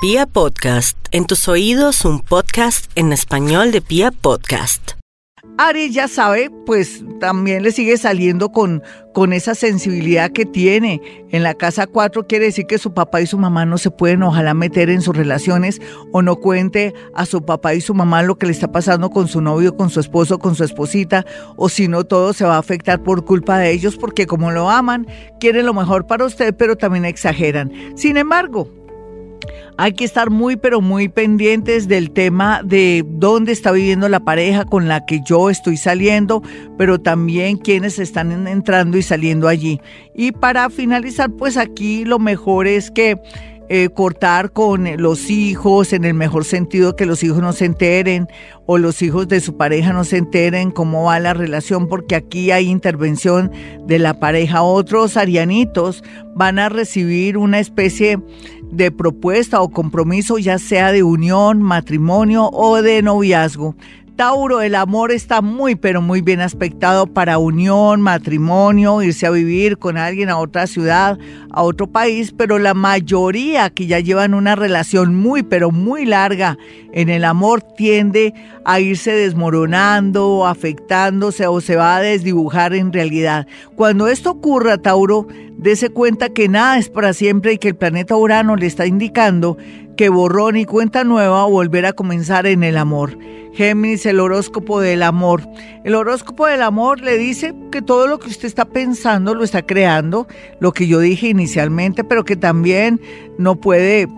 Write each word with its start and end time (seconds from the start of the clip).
Pia 0.00 0.26
Podcast, 0.26 0.96
en 1.10 1.26
tus 1.26 1.48
oídos 1.48 2.04
un 2.04 2.20
podcast 2.20 2.88
en 2.94 3.12
español 3.12 3.72
de 3.72 3.80
Pia 3.80 4.12
Podcast. 4.12 4.92
Aries 5.56 5.92
ya 5.92 6.06
sabe, 6.06 6.52
pues 6.66 7.02
también 7.18 7.64
le 7.64 7.72
sigue 7.72 7.96
saliendo 7.96 8.50
con, 8.52 8.80
con 9.12 9.32
esa 9.32 9.56
sensibilidad 9.56 10.30
que 10.30 10.46
tiene. 10.46 11.00
En 11.30 11.42
la 11.42 11.54
casa 11.54 11.88
4 11.88 12.28
quiere 12.28 12.44
decir 12.44 12.66
que 12.66 12.78
su 12.78 12.94
papá 12.94 13.22
y 13.22 13.26
su 13.26 13.38
mamá 13.38 13.66
no 13.66 13.76
se 13.76 13.90
pueden 13.90 14.22
ojalá 14.22 14.54
meter 14.54 14.88
en 14.88 15.02
sus 15.02 15.16
relaciones 15.16 15.80
o 16.12 16.22
no 16.22 16.36
cuente 16.36 16.94
a 17.12 17.26
su 17.26 17.44
papá 17.44 17.74
y 17.74 17.80
su 17.80 17.92
mamá 17.92 18.22
lo 18.22 18.38
que 18.38 18.46
le 18.46 18.52
está 18.52 18.70
pasando 18.70 19.10
con 19.10 19.26
su 19.26 19.40
novio, 19.40 19.76
con 19.76 19.90
su 19.90 19.98
esposo, 19.98 20.38
con 20.38 20.54
su 20.54 20.62
esposita, 20.62 21.26
o 21.56 21.68
si 21.68 21.88
no 21.88 22.04
todo 22.04 22.32
se 22.34 22.44
va 22.44 22.54
a 22.54 22.60
afectar 22.60 23.02
por 23.02 23.24
culpa 23.24 23.58
de 23.58 23.72
ellos 23.72 23.96
porque 23.96 24.28
como 24.28 24.52
lo 24.52 24.70
aman, 24.70 25.08
quieren 25.40 25.66
lo 25.66 25.74
mejor 25.74 26.06
para 26.06 26.24
usted, 26.24 26.54
pero 26.54 26.76
también 26.76 27.04
exageran. 27.04 27.72
Sin 27.96 28.16
embargo, 28.16 28.70
hay 29.76 29.92
que 29.92 30.04
estar 30.04 30.30
muy, 30.30 30.56
pero 30.56 30.80
muy 30.80 31.08
pendientes 31.08 31.88
del 31.88 32.10
tema 32.10 32.62
de 32.64 33.04
dónde 33.06 33.52
está 33.52 33.70
viviendo 33.72 34.08
la 34.08 34.20
pareja 34.20 34.64
con 34.64 34.88
la 34.88 35.06
que 35.06 35.20
yo 35.24 35.50
estoy 35.50 35.76
saliendo, 35.76 36.42
pero 36.76 37.00
también 37.00 37.56
quiénes 37.56 37.98
están 37.98 38.46
entrando 38.48 38.98
y 38.98 39.02
saliendo 39.02 39.48
allí. 39.48 39.80
Y 40.14 40.32
para 40.32 40.68
finalizar, 40.70 41.30
pues 41.30 41.56
aquí 41.56 42.04
lo 42.04 42.18
mejor 42.18 42.66
es 42.66 42.90
que 42.90 43.16
eh, 43.70 43.90
cortar 43.90 44.52
con 44.52 44.88
los 44.96 45.30
hijos, 45.30 45.92
en 45.92 46.04
el 46.04 46.14
mejor 46.14 46.44
sentido 46.44 46.96
que 46.96 47.06
los 47.06 47.22
hijos 47.22 47.38
no 47.38 47.52
se 47.52 47.66
enteren 47.66 48.28
o 48.66 48.78
los 48.78 49.02
hijos 49.02 49.28
de 49.28 49.40
su 49.40 49.56
pareja 49.56 49.92
no 49.92 50.04
se 50.04 50.16
enteren 50.16 50.70
cómo 50.70 51.04
va 51.04 51.20
la 51.20 51.34
relación, 51.34 51.88
porque 51.88 52.16
aquí 52.16 52.50
hay 52.50 52.68
intervención 52.68 53.50
de 53.86 53.98
la 53.98 54.20
pareja. 54.20 54.62
Otros 54.62 55.16
arianitos 55.16 56.02
van 56.34 56.58
a 56.58 56.68
recibir 56.68 57.36
una 57.36 57.58
especie 57.58 58.18
de 58.70 58.90
propuesta 58.90 59.60
o 59.60 59.70
compromiso, 59.70 60.38
ya 60.38 60.58
sea 60.58 60.92
de 60.92 61.02
unión, 61.02 61.62
matrimonio 61.62 62.50
o 62.52 62.80
de 62.82 63.02
noviazgo. 63.02 63.74
Tauro, 64.18 64.62
el 64.62 64.74
amor 64.74 65.12
está 65.12 65.42
muy, 65.42 65.76
pero 65.76 66.02
muy 66.02 66.22
bien 66.22 66.40
aspectado 66.40 67.06
para 67.06 67.38
unión, 67.38 68.00
matrimonio, 68.00 69.00
irse 69.00 69.28
a 69.28 69.30
vivir 69.30 69.78
con 69.78 69.96
alguien 69.96 70.28
a 70.28 70.38
otra 70.38 70.66
ciudad, 70.66 71.16
a 71.52 71.62
otro 71.62 71.86
país, 71.86 72.34
pero 72.36 72.58
la 72.58 72.74
mayoría 72.74 73.70
que 73.70 73.86
ya 73.86 74.00
llevan 74.00 74.34
una 74.34 74.56
relación 74.56 75.14
muy, 75.14 75.44
pero 75.44 75.70
muy 75.70 76.04
larga 76.04 76.58
en 76.92 77.10
el 77.10 77.24
amor 77.24 77.62
tiende 77.62 78.34
a 78.64 78.80
irse 78.80 79.12
desmoronando, 79.12 80.48
afectándose 80.48 81.46
o 81.46 81.60
se 81.60 81.76
va 81.76 81.94
a 81.94 82.00
desdibujar 82.00 82.74
en 82.74 82.92
realidad. 82.92 83.46
Cuando 83.76 84.08
esto 84.08 84.32
ocurra, 84.32 84.78
Tauro, 84.78 85.28
dése 85.58 85.90
cuenta 85.90 86.30
que 86.30 86.48
nada 86.48 86.78
es 86.78 86.88
para 86.88 87.12
siempre 87.12 87.52
y 87.52 87.58
que 87.58 87.68
el 87.68 87.76
planeta 87.76 88.16
Urano 88.16 88.56
le 88.56 88.66
está 88.66 88.86
indicando 88.86 89.58
que 89.96 90.08
borrón 90.08 90.56
y 90.56 90.64
cuenta 90.64 91.02
nueva 91.02 91.44
o 91.44 91.50
volver 91.50 91.84
a 91.84 91.92
comenzar 91.92 92.46
en 92.46 92.62
el 92.62 92.76
amor. 92.76 93.18
Géminis, 93.52 94.06
el 94.06 94.20
horóscopo 94.20 94.80
del 94.80 95.02
amor. 95.02 95.42
El 95.82 95.96
horóscopo 95.96 96.46
del 96.46 96.62
amor 96.62 97.00
le 97.00 97.18
dice 97.18 97.52
que 97.72 97.82
todo 97.82 98.06
lo 98.06 98.20
que 98.20 98.28
usted 98.28 98.46
está 98.46 98.64
pensando 98.64 99.34
lo 99.34 99.42
está 99.42 99.62
creando, 99.62 100.28
lo 100.60 100.72
que 100.72 100.86
yo 100.86 101.00
dije 101.00 101.28
inicialmente, 101.28 102.04
pero 102.04 102.24
que 102.24 102.36
también 102.36 103.00
no 103.38 103.56
puede 103.56 104.08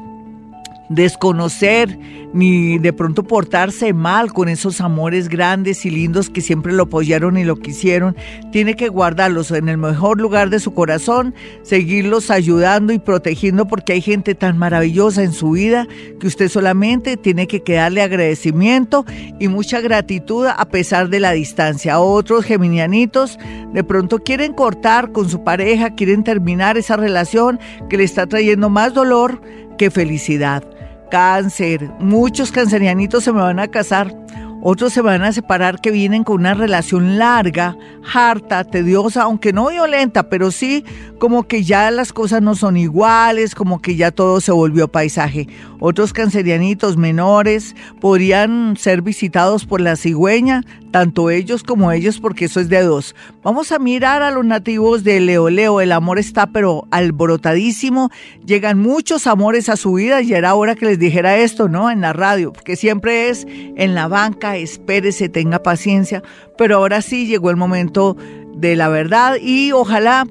desconocer 0.90 1.98
ni 2.32 2.78
de 2.78 2.92
pronto 2.92 3.22
portarse 3.22 3.92
mal 3.92 4.32
con 4.32 4.48
esos 4.48 4.80
amores 4.80 5.28
grandes 5.28 5.84
y 5.86 5.90
lindos 5.90 6.30
que 6.30 6.40
siempre 6.40 6.72
lo 6.72 6.84
apoyaron 6.84 7.38
y 7.38 7.44
lo 7.44 7.56
quisieron. 7.56 8.16
Tiene 8.52 8.74
que 8.74 8.88
guardarlos 8.88 9.50
en 9.52 9.68
el 9.68 9.78
mejor 9.78 10.20
lugar 10.20 10.50
de 10.50 10.60
su 10.60 10.74
corazón, 10.74 11.34
seguirlos 11.62 12.30
ayudando 12.30 12.92
y 12.92 12.98
protegiendo 12.98 13.66
porque 13.66 13.94
hay 13.94 14.00
gente 14.00 14.34
tan 14.34 14.58
maravillosa 14.58 15.22
en 15.22 15.32
su 15.32 15.52
vida 15.52 15.86
que 16.18 16.26
usted 16.26 16.48
solamente 16.48 17.16
tiene 17.16 17.46
que 17.46 17.62
quedarle 17.62 18.02
agradecimiento 18.02 19.04
y 19.38 19.48
mucha 19.48 19.80
gratitud 19.80 20.46
a 20.46 20.68
pesar 20.68 21.08
de 21.08 21.20
la 21.20 21.32
distancia. 21.32 22.00
Otros 22.00 22.44
geminianitos 22.44 23.38
de 23.72 23.84
pronto 23.84 24.18
quieren 24.18 24.54
cortar 24.54 25.12
con 25.12 25.28
su 25.28 25.44
pareja, 25.44 25.94
quieren 25.94 26.24
terminar 26.24 26.76
esa 26.76 26.96
relación 26.96 27.60
que 27.88 27.96
le 27.96 28.04
está 28.04 28.26
trayendo 28.26 28.70
más 28.70 28.92
dolor 28.92 29.40
que 29.78 29.90
felicidad 29.90 30.64
cáncer, 31.10 31.90
muchos 31.98 32.50
cancerianitos 32.52 33.24
se 33.24 33.32
me 33.32 33.40
van 33.40 33.60
a 33.60 33.68
casar, 33.68 34.14
otros 34.62 34.92
se 34.92 35.00
van 35.00 35.22
a 35.22 35.32
separar 35.32 35.80
que 35.80 35.90
vienen 35.90 36.22
con 36.22 36.40
una 36.40 36.54
relación 36.54 37.18
larga, 37.18 37.76
harta, 38.12 38.64
tediosa, 38.64 39.22
aunque 39.22 39.52
no 39.52 39.68
violenta, 39.68 40.28
pero 40.28 40.50
sí 40.50 40.84
como 41.18 41.44
que 41.46 41.64
ya 41.64 41.90
las 41.90 42.12
cosas 42.12 42.42
no 42.42 42.54
son 42.54 42.76
iguales, 42.76 43.54
como 43.54 43.80
que 43.80 43.96
ya 43.96 44.10
todo 44.10 44.40
se 44.40 44.52
volvió 44.52 44.88
paisaje. 44.88 45.48
Otros 45.80 46.12
cancerianitos 46.12 46.96
menores 46.96 47.74
podrían 48.00 48.76
ser 48.76 49.02
visitados 49.02 49.64
por 49.64 49.80
la 49.80 49.96
cigüeña, 49.96 50.62
tanto 50.90 51.30
ellos 51.30 51.62
como 51.62 51.90
ellos, 51.90 52.20
porque 52.20 52.44
eso 52.44 52.60
es 52.60 52.68
de 52.68 52.82
dos. 52.82 53.16
Vamos 53.42 53.72
a 53.72 53.78
mirar 53.78 54.22
a 54.22 54.30
los 54.30 54.44
nativos 54.44 55.04
de 55.04 55.20
Leo 55.20 55.48
Leo. 55.48 55.80
El 55.80 55.92
amor 55.92 56.18
está 56.18 56.46
pero 56.48 56.86
alborotadísimo. 56.90 58.10
Llegan 58.44 58.78
muchos 58.78 59.26
amores 59.26 59.68
a 59.70 59.76
su 59.76 59.94
vida 59.94 60.20
y 60.20 60.34
era 60.34 60.54
hora 60.54 60.74
que 60.74 60.86
les 60.86 60.98
dijera 60.98 61.38
esto, 61.38 61.68
¿no? 61.68 61.90
En 61.90 62.02
la 62.02 62.12
radio, 62.12 62.52
porque 62.52 62.76
siempre 62.76 63.30
es 63.30 63.46
en 63.48 63.94
la 63.94 64.06
banca, 64.06 64.56
espérese, 64.56 65.28
tenga 65.28 65.62
paciencia. 65.62 66.22
Pero 66.58 66.76
ahora 66.76 67.00
sí 67.00 67.26
llegó 67.26 67.50
el 67.50 67.56
momento 67.56 68.16
de 68.54 68.76
la 68.76 68.88
verdad 68.88 69.36
y 69.40 69.72
ojalá 69.72 70.26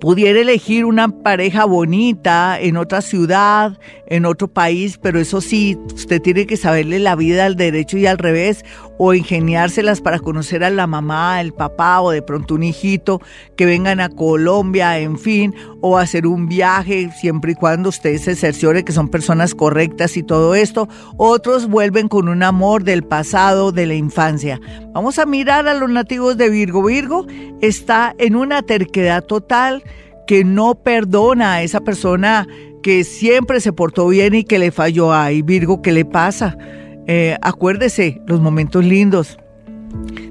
pudiera 0.00 0.40
elegir 0.40 0.84
una 0.84 1.08
pareja 1.08 1.64
bonita 1.64 2.58
en 2.60 2.76
otra 2.76 3.00
ciudad, 3.00 3.78
en 4.06 4.26
otro 4.26 4.48
país, 4.48 4.98
pero 5.00 5.18
eso 5.20 5.40
sí, 5.40 5.78
usted 5.94 6.20
tiene 6.20 6.46
que 6.46 6.56
saberle 6.56 6.98
la 6.98 7.16
vida 7.16 7.46
al 7.46 7.56
derecho 7.56 7.96
y 7.98 8.06
al 8.06 8.18
revés, 8.18 8.64
o 8.98 9.14
ingeniárselas 9.14 10.00
para 10.00 10.18
conocer 10.18 10.64
a 10.64 10.70
la 10.70 10.86
mamá, 10.86 11.40
el 11.40 11.52
papá, 11.52 12.00
o 12.00 12.10
de 12.10 12.22
pronto 12.22 12.54
un 12.54 12.62
hijito, 12.62 13.20
que 13.56 13.66
vengan 13.66 14.00
a 14.00 14.08
Colombia, 14.08 14.98
en 14.98 15.18
fin, 15.18 15.54
o 15.80 15.98
hacer 15.98 16.26
un 16.26 16.48
viaje, 16.48 17.10
siempre 17.20 17.52
y 17.52 17.54
cuando 17.54 17.88
usted 17.88 18.18
se 18.18 18.34
cerciore 18.36 18.84
que 18.84 18.92
son 18.92 19.08
personas 19.08 19.54
correctas 19.54 20.16
y 20.16 20.22
todo 20.22 20.54
esto. 20.54 20.88
Otros 21.16 21.68
vuelven 21.68 22.08
con 22.08 22.28
un 22.28 22.42
amor 22.42 22.84
del 22.84 23.02
pasado, 23.02 23.72
de 23.72 23.86
la 23.86 23.94
infancia. 23.94 24.60
Vamos 24.92 25.18
a 25.18 25.26
mirar 25.26 25.68
a 25.68 25.74
los 25.74 25.90
nativos 25.90 26.36
de 26.36 26.50
Virgo. 26.50 26.82
Virgo 26.82 27.26
está 27.60 28.14
en 28.18 28.36
una 28.36 28.62
terquedad 28.62 29.24
total 29.24 29.82
que 30.26 30.44
no 30.44 30.74
perdona 30.74 31.54
a 31.54 31.62
esa 31.62 31.80
persona 31.80 32.46
que 32.82 33.04
siempre 33.04 33.60
se 33.60 33.72
portó 33.72 34.08
bien 34.08 34.34
y 34.34 34.44
que 34.44 34.58
le 34.58 34.70
falló. 34.70 35.12
Ay, 35.12 35.42
Virgo, 35.42 35.82
¿qué 35.82 35.92
le 35.92 36.04
pasa? 36.04 36.56
Eh, 37.06 37.36
acuérdese 37.40 38.20
los 38.26 38.40
momentos 38.40 38.84
lindos. 38.84 39.38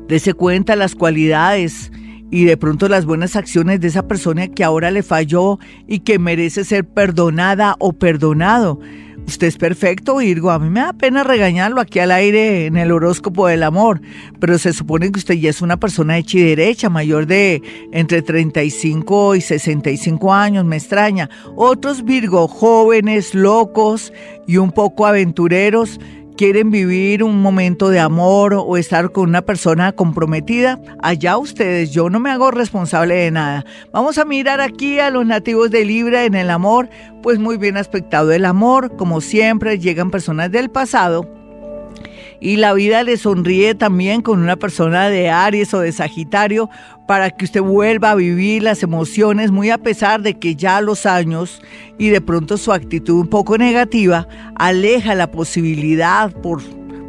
Dese 0.08 0.34
cuenta 0.34 0.76
las 0.76 0.96
cualidades 0.96 1.92
y 2.32 2.46
de 2.46 2.58
pronto 2.58 2.90
las 2.90 3.06
buenas 3.06 3.36
acciones 3.36 3.80
de 3.80 3.88
esa 3.88 4.08
persona 4.08 4.48
que 4.48 4.64
ahora 4.64 4.92
le 4.92 5.04
falló 5.04 5.60
y 5.88 6.00
que 6.00 6.20
merece 6.20 6.64
ser 6.64 6.86
perdonada 6.86 7.76
o 7.80 7.94
perdonado. 7.94 8.80
Usted 9.28 9.48
es 9.48 9.58
perfecto, 9.58 10.18
Virgo. 10.18 10.52
A 10.52 10.60
mí 10.60 10.70
me 10.70 10.82
da 10.82 10.94
pena 10.94 11.24
regañarlo 11.24 11.82
aquí 11.82 12.00
al 12.00 12.12
aire 12.12 12.68
en 12.68 12.78
el 12.78 12.92
horóscopo 12.92 13.48
del 13.48 13.64
amor, 13.64 14.00
pero 14.40 14.58
se 14.60 14.72
supone 14.72 15.12
que 15.12 15.18
usted 15.18 15.36
ya 15.36 15.50
es 15.50 15.62
una 15.62 15.78
persona 15.78 16.18
hecha 16.18 16.38
y 16.38 16.44
derecha, 16.44 16.90
mayor 16.90 17.26
de 17.26 17.62
entre 17.92 18.22
35 18.22 19.36
y 19.36 19.42
65 19.42 20.34
años, 20.34 20.64
me 20.66 20.78
extraña. 20.78 21.30
Otros 21.56 22.04
Virgo, 22.04 22.48
jóvenes, 22.48 23.34
locos 23.34 24.14
y 24.46 24.58
un 24.58 24.72
poco 24.72 25.08
aventureros, 25.08 26.00
quieren 26.38 26.72
vivir 26.72 27.24
un 27.24 27.42
momento 27.42 27.90
de 27.90 28.00
amor 28.00 28.54
o 28.54 28.78
estar 28.78 29.12
con 29.12 29.30
una 29.30 29.42
persona 29.44 29.92
comprometida, 29.94 30.80
allá 31.02 31.38
ustedes, 31.38 31.92
yo 31.92 32.10
no 32.10 32.20
me 32.20 32.32
hago 32.32 32.52
responsable 32.52 33.16
de 33.16 33.32
nada. 33.32 33.66
Vamos 33.92 34.18
a 34.18 34.26
mirar 34.26 34.62
aquí 34.62 35.00
a 35.00 35.10
los 35.10 35.26
nativos 35.26 35.72
de 35.72 35.86
Libra 35.86 36.26
en 36.26 36.36
el 36.36 36.50
amor, 36.50 36.90
pues 37.24 37.40
muy 37.40 37.58
bien 37.58 37.78
aspectado 37.78 38.32
el 38.32 38.46
amor, 38.46 38.96
como 38.98 39.22
siempre 39.22 39.80
llegan 39.80 40.12
personas 40.12 40.52
del 40.52 40.70
pasado 40.70 41.35
y 42.40 42.58
la 42.58 42.74
vida 42.74 43.04
le 43.04 43.18
sonríe 43.18 43.76
también 43.76 44.22
con 44.22 44.42
una 44.42 44.56
persona 44.56 45.10
de 45.10 45.30
Aries 45.30 45.74
o 45.74 45.80
de 45.80 45.92
Sagitario 45.92 46.70
para 47.08 47.30
que 47.30 47.46
usted 47.46 47.62
vuelva 47.62 48.12
a 48.12 48.16
vivir 48.16 48.64
las 48.64 48.84
emociones 48.84 49.52
muy 49.52 49.70
a 49.70 49.78
pesar 49.78 50.22
de 50.22 50.36
que 50.36 50.56
ya 50.56 50.82
los 50.82 51.06
años 51.06 51.62
y 51.98 52.10
de 52.10 52.22
pronto 52.22 52.58
su 52.58 52.72
actitud 52.72 53.20
un 53.20 53.28
poco 53.28 53.58
negativa 53.58 54.28
aleja 54.56 55.16
la 55.16 55.32
posibilidad 55.32 56.32
por 56.32 56.62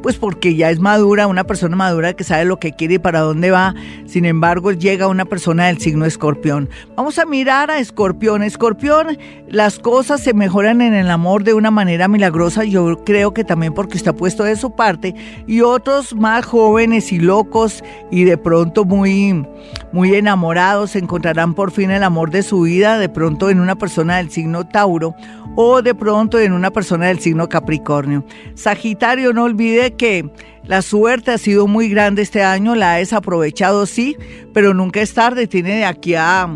pues 0.07 0.19
porque 0.19 0.55
ya 0.55 0.71
es 0.71 0.79
madura, 0.79 1.27
una 1.27 1.43
persona 1.43 1.75
madura 1.75 2.13
que 2.13 2.23
sabe 2.23 2.45
lo 2.45 2.61
que 2.61 2.71
quiere 2.71 2.95
y 2.95 2.99
para 3.01 3.23
dónde 3.23 3.51
va. 3.51 3.75
Sin 4.05 4.25
embargo, 4.25 4.71
llega 4.71 5.09
una 5.09 5.25
persona 5.25 5.67
del 5.67 5.81
signo 5.81 6.05
escorpión. 6.05 6.71
Vamos 6.95 7.19
a 7.19 7.27
mirar 7.27 7.73
a 7.73 7.81
escorpión. 7.81 8.45
Escorpión, 8.45 9.19
las 9.49 9.81
cosas 9.81 10.23
se 10.23 10.33
mejoran 10.33 10.81
en 10.81 10.95
el 10.95 11.11
amor 11.11 11.43
de 11.43 11.55
una 11.55 11.73
manera 11.73 12.07
milagrosa. 12.07 12.63
Yo 12.63 13.03
creo 13.05 13.35
que 13.35 13.43
también 13.43 13.75
porque 13.75 13.97
está 13.97 14.13
puesto 14.13 14.45
de 14.45 14.55
su 14.55 14.77
parte. 14.77 15.13
Y 15.49 15.63
otros 15.63 16.15
más 16.15 16.47
jóvenes 16.47 17.11
y 17.11 17.19
locos 17.19 17.83
y 18.09 18.23
de 18.23 18.39
pronto 18.39 18.85
muy, 18.85 19.45
muy 19.91 20.15
enamorados 20.15 20.95
encontrarán 20.95 21.55
por 21.55 21.73
fin 21.73 21.91
el 21.91 22.05
amor 22.05 22.31
de 22.31 22.45
su 22.45 22.61
vida, 22.61 22.97
de 23.01 23.09
pronto 23.09 23.51
en 23.51 23.59
una 23.59 23.75
persona 23.75 24.19
del 24.19 24.31
signo 24.31 24.69
Tauro 24.69 25.17
o 25.57 25.83
de 25.83 25.95
pronto 25.95 26.39
en 26.39 26.53
una 26.53 26.71
persona 26.71 27.07
del 27.07 27.19
signo 27.19 27.49
Capricornio. 27.49 28.25
Sagitario, 28.55 29.33
no 29.33 29.45
olvide 29.45 29.96
que 29.97 30.29
la 30.65 30.83
suerte 30.83 31.31
ha 31.31 31.39
sido 31.39 31.67
muy 31.67 31.89
grande 31.89 32.23
este 32.23 32.43
año, 32.43 32.75
la 32.75 32.95
ha 32.95 32.97
desaprovechado 32.99 33.87
sí, 33.87 34.17
pero 34.53 34.75
nunca 34.75 35.01
es 35.01 35.15
tarde, 35.15 35.47
tiene 35.47 35.77
de 35.77 35.85
aquí 35.85 36.15
a, 36.15 36.49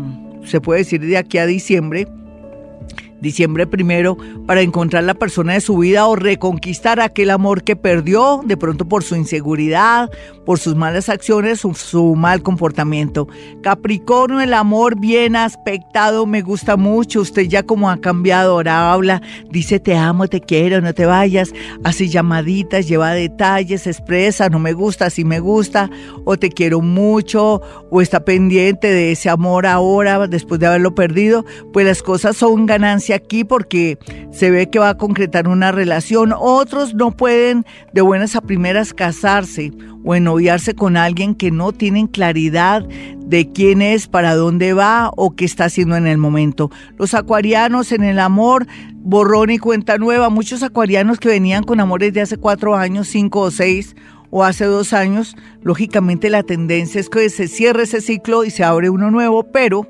se 0.45 0.61
puede 0.61 0.79
decir 0.79 1.01
de 1.01 1.17
aquí 1.17 1.37
a 1.37 1.45
diciembre 1.45 2.07
diciembre 3.21 3.67
primero, 3.67 4.17
para 4.45 4.61
encontrar 4.61 5.03
la 5.03 5.13
persona 5.13 5.53
de 5.53 5.61
su 5.61 5.77
vida 5.77 6.07
o 6.07 6.15
reconquistar 6.15 6.99
aquel 6.99 7.29
amor 7.29 7.63
que 7.63 7.75
perdió, 7.75 8.41
de 8.43 8.57
pronto 8.57 8.87
por 8.87 9.03
su 9.03 9.15
inseguridad, 9.15 10.09
por 10.45 10.59
sus 10.59 10.75
malas 10.75 11.07
acciones 11.07 11.63
o 11.63 11.73
su 11.73 12.15
mal 12.15 12.41
comportamiento. 12.41 13.27
Capricornio, 13.61 14.41
el 14.41 14.53
amor 14.53 14.99
bien 14.99 15.35
aspectado, 15.35 16.25
me 16.25 16.41
gusta 16.41 16.77
mucho. 16.77 17.21
Usted 17.21 17.43
ya 17.43 17.63
como 17.63 17.89
ha 17.89 18.01
cambiado, 18.01 18.53
ahora 18.53 18.91
habla, 18.91 19.21
dice 19.49 19.79
te 19.79 19.95
amo, 19.95 20.27
te 20.27 20.41
quiero, 20.41 20.81
no 20.81 20.93
te 20.93 21.05
vayas, 21.05 21.53
hace 21.83 22.07
llamaditas, 22.07 22.87
lleva 22.87 23.11
detalles, 23.11 23.87
expresa, 23.87 24.49
no 24.49 24.59
me 24.59 24.73
gusta, 24.73 25.09
sí 25.09 25.23
me 25.23 25.39
gusta, 25.39 25.89
o 26.25 26.37
te 26.37 26.49
quiero 26.49 26.81
mucho, 26.81 27.61
o 27.89 28.01
está 28.01 28.25
pendiente 28.25 28.87
de 28.87 29.11
ese 29.11 29.29
amor 29.29 29.65
ahora, 29.67 30.27
después 30.27 30.59
de 30.59 30.67
haberlo 30.67 30.95
perdido, 30.95 31.45
pues 31.71 31.85
las 31.85 32.01
cosas 32.01 32.35
son 32.35 32.65
aquí 33.13 33.43
porque 33.43 33.97
se 34.31 34.51
ve 34.51 34.69
que 34.69 34.79
va 34.79 34.89
a 34.89 34.97
concretar 34.97 35.47
una 35.47 35.71
relación. 35.71 36.33
Otros 36.37 36.93
no 36.93 37.11
pueden 37.11 37.65
de 37.93 38.01
buenas 38.01 38.35
a 38.35 38.41
primeras 38.41 38.93
casarse 38.93 39.71
o 40.03 40.15
enoviarse 40.15 40.73
con 40.73 40.97
alguien 40.97 41.35
que 41.35 41.51
no 41.51 41.71
tienen 41.71 42.07
claridad 42.07 42.83
de 43.19 43.51
quién 43.51 43.81
es, 43.81 44.07
para 44.07 44.35
dónde 44.35 44.73
va 44.73 45.11
o 45.15 45.35
qué 45.35 45.45
está 45.45 45.65
haciendo 45.65 45.95
en 45.95 46.07
el 46.07 46.17
momento. 46.17 46.71
Los 46.97 47.13
acuarianos 47.13 47.91
en 47.91 48.03
el 48.03 48.19
amor, 48.19 48.67
borrón 48.95 49.51
y 49.51 49.57
cuenta 49.57 49.97
nueva. 49.97 50.29
Muchos 50.29 50.63
acuarianos 50.63 51.19
que 51.19 51.29
venían 51.29 51.63
con 51.63 51.79
amores 51.79 52.13
de 52.13 52.21
hace 52.21 52.37
cuatro 52.37 52.75
años, 52.75 53.07
cinco 53.07 53.41
o 53.41 53.51
seis 53.51 53.95
o 54.31 54.43
hace 54.43 54.65
dos 54.65 54.93
años, 54.93 55.35
lógicamente 55.61 56.29
la 56.29 56.43
tendencia 56.43 56.99
es 56.99 57.09
que 57.09 57.29
se 57.29 57.47
cierre 57.47 57.83
ese 57.83 58.01
ciclo 58.01 58.45
y 58.45 58.49
se 58.49 58.63
abre 58.63 58.89
uno 58.89 59.11
nuevo, 59.11 59.43
pero 59.43 59.87